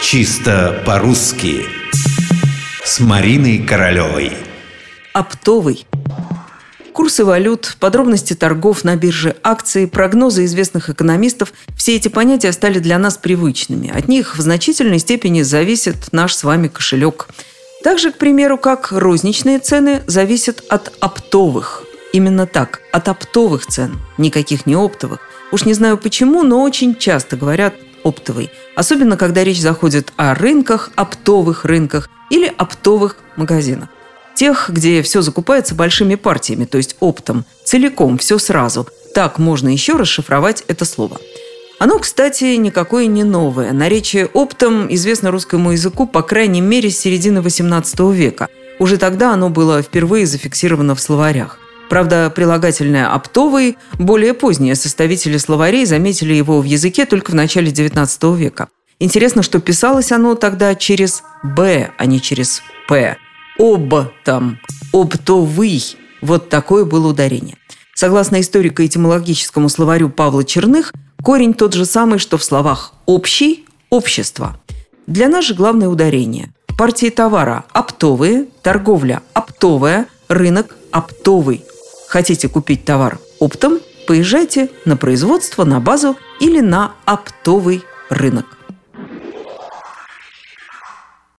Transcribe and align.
Чисто 0.00 0.80
по-русски 0.86 1.66
С 2.84 3.00
Мариной 3.00 3.58
Королевой 3.58 4.32
Оптовый 5.12 5.86
Курсы 6.92 7.24
валют, 7.24 7.76
подробности 7.80 8.34
торгов 8.34 8.84
на 8.84 8.94
бирже, 8.94 9.34
акции, 9.42 9.86
прогнозы 9.86 10.44
известных 10.44 10.88
экономистов– 10.88 11.52
все 11.76 11.96
эти 11.96 12.08
понятия 12.08 12.52
стали 12.52 12.78
для 12.78 12.96
нас 12.98 13.18
привычными. 13.18 13.90
От 13.90 14.06
них 14.08 14.38
в 14.38 14.40
значительной 14.40 15.00
степени 15.00 15.42
зависит 15.42 16.12
наш 16.12 16.34
с 16.34 16.44
вами 16.44 16.68
кошелек. 16.68 17.28
Также, 17.82 18.12
к 18.12 18.18
примеру, 18.18 18.56
как 18.56 18.92
розничные 18.92 19.58
цены 19.58 20.02
зависят 20.06 20.62
от 20.68 20.92
оптовых. 21.00 21.84
Именно 22.12 22.46
так, 22.46 22.80
от 22.92 23.08
оптовых 23.08 23.66
цен, 23.66 23.98
никаких 24.16 24.64
не 24.64 24.76
оптовых. 24.76 25.20
Уж 25.50 25.64
не 25.64 25.74
знаю 25.74 25.98
почему, 25.98 26.44
но 26.44 26.62
очень 26.62 26.96
часто 26.96 27.36
говорят 27.36 27.74
оптовый. 28.04 28.50
Особенно, 28.76 29.16
когда 29.16 29.44
речь 29.44 29.60
заходит 29.60 30.12
о 30.16 30.34
рынках, 30.34 30.90
оптовых 30.96 31.64
рынках 31.64 32.08
или 32.30 32.52
оптовых 32.56 33.16
магазинах. 33.36 33.88
Тех, 34.34 34.70
где 34.70 35.02
все 35.02 35.20
закупается 35.20 35.74
большими 35.74 36.14
партиями, 36.14 36.64
то 36.64 36.78
есть 36.78 36.96
оптом, 37.00 37.44
целиком, 37.64 38.18
все 38.18 38.38
сразу. 38.38 38.88
Так 39.14 39.38
можно 39.38 39.68
еще 39.68 39.96
расшифровать 39.96 40.62
это 40.68 40.84
слово. 40.84 41.18
Оно, 41.78 41.98
кстати, 41.98 42.56
никакое 42.56 43.06
не 43.06 43.24
новое. 43.24 43.72
Наречие 43.72 44.26
оптом 44.26 44.92
известно 44.94 45.30
русскому 45.30 45.72
языку, 45.72 46.06
по 46.06 46.22
крайней 46.22 46.60
мере, 46.60 46.90
с 46.90 46.98
середины 46.98 47.38
XVIII 47.38 48.12
века. 48.12 48.48
Уже 48.78 48.96
тогда 48.96 49.32
оно 49.32 49.48
было 49.48 49.82
впервые 49.82 50.26
зафиксировано 50.26 50.94
в 50.94 51.00
словарях. 51.00 51.58
Правда, 51.88 52.30
прилагательное 52.34 53.12
«оптовый» 53.12 53.78
более 53.98 54.34
поздние 54.34 54.74
составители 54.74 55.38
словарей 55.38 55.86
заметили 55.86 56.34
его 56.34 56.60
в 56.60 56.64
языке 56.64 57.06
только 57.06 57.30
в 57.30 57.34
начале 57.34 57.70
XIX 57.70 58.36
века. 58.36 58.68
Интересно, 59.00 59.42
что 59.42 59.58
писалось 59.58 60.12
оно 60.12 60.34
тогда 60.34 60.74
через 60.74 61.22
«б», 61.42 61.90
а 61.96 62.06
не 62.06 62.20
через 62.20 62.62
«п». 62.88 63.16
«Об» 63.58 63.94
там, 64.24 64.58
«оптовый». 64.92 65.96
Вот 66.20 66.48
такое 66.48 66.84
было 66.84 67.08
ударение. 67.08 67.56
Согласно 67.94 68.40
историко-этимологическому 68.40 69.68
словарю 69.68 70.10
Павла 70.10 70.44
Черных, 70.44 70.92
корень 71.22 71.54
тот 71.54 71.72
же 71.74 71.86
самый, 71.86 72.18
что 72.18 72.36
в 72.36 72.44
словах 72.44 72.92
«общий», 73.06 73.66
«общество». 73.88 74.60
Для 75.06 75.28
нас 75.28 75.46
же 75.46 75.54
главное 75.54 75.88
ударение. 75.88 76.52
Партии 76.76 77.08
товара– 77.08 77.64
оптовые, 77.72 78.46
торговля– 78.62 79.22
оптовая, 79.32 80.06
рынок– 80.28 80.76
оптовый– 80.92 81.64
Хотите 82.08 82.48
купить 82.48 82.84
товар 82.84 83.18
оптом? 83.38 83.80
Поезжайте 84.06 84.70
на 84.86 84.96
производство, 84.96 85.64
на 85.64 85.78
базу 85.78 86.16
или 86.40 86.60
на 86.60 86.94
оптовый 87.04 87.84
рынок. 88.08 88.57